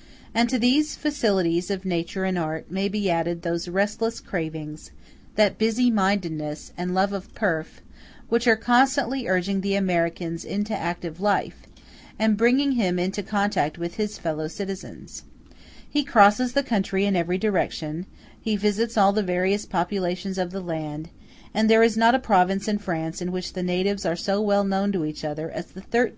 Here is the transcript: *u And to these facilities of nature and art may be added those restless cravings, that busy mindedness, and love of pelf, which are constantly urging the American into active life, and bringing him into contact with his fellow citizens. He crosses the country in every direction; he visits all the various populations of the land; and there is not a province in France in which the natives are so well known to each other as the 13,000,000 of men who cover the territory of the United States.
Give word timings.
*u 0.00 0.06
And 0.34 0.48
to 0.48 0.58
these 0.58 0.96
facilities 0.96 1.70
of 1.70 1.84
nature 1.84 2.24
and 2.24 2.38
art 2.38 2.70
may 2.70 2.88
be 2.88 3.10
added 3.10 3.42
those 3.42 3.68
restless 3.68 4.18
cravings, 4.18 4.92
that 5.34 5.58
busy 5.58 5.90
mindedness, 5.90 6.72
and 6.78 6.94
love 6.94 7.12
of 7.12 7.34
pelf, 7.34 7.82
which 8.30 8.46
are 8.46 8.56
constantly 8.56 9.28
urging 9.28 9.60
the 9.60 9.74
American 9.74 10.38
into 10.48 10.74
active 10.74 11.20
life, 11.20 11.64
and 12.18 12.38
bringing 12.38 12.72
him 12.72 12.98
into 12.98 13.22
contact 13.22 13.76
with 13.76 13.96
his 13.96 14.16
fellow 14.16 14.48
citizens. 14.48 15.24
He 15.86 16.02
crosses 16.02 16.54
the 16.54 16.62
country 16.62 17.04
in 17.04 17.14
every 17.14 17.36
direction; 17.36 18.06
he 18.40 18.56
visits 18.56 18.96
all 18.96 19.12
the 19.12 19.22
various 19.22 19.66
populations 19.66 20.38
of 20.38 20.50
the 20.50 20.62
land; 20.62 21.10
and 21.52 21.68
there 21.68 21.82
is 21.82 21.98
not 21.98 22.14
a 22.14 22.18
province 22.18 22.68
in 22.68 22.78
France 22.78 23.20
in 23.20 23.32
which 23.32 23.52
the 23.52 23.62
natives 23.62 24.06
are 24.06 24.16
so 24.16 24.40
well 24.40 24.64
known 24.64 24.92
to 24.92 25.04
each 25.04 25.26
other 25.26 25.50
as 25.50 25.50
the 25.50 25.50
13,000,000 25.50 25.50
of 25.50 25.50
men 25.50 25.50
who 25.50 25.50
cover 25.50 25.50
the 25.52 25.56
territory 25.60 25.60
of 25.60 25.74
the 25.74 25.78
United 25.78 25.82
States. 25.82 26.06